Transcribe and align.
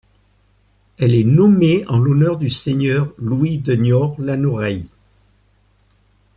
Elle 0.97 1.13
est 1.13 1.23
nommée 1.23 1.85
en 1.87 1.99
l'honneur 1.99 2.37
du 2.39 2.49
seigneur 2.49 3.13
Louis 3.19 3.59
de 3.59 3.75
Niort 3.75 4.15
Lanoraye. 4.19 4.87